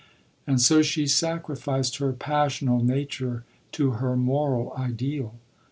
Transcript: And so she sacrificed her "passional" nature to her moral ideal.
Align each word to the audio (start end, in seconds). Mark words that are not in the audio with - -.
And 0.47 0.59
so 0.59 0.81
she 0.81 1.05
sacrificed 1.05 1.97
her 1.97 2.11
"passional" 2.11 2.83
nature 2.83 3.43
to 3.73 3.91
her 4.01 4.15
moral 4.17 4.73
ideal. 4.75 5.35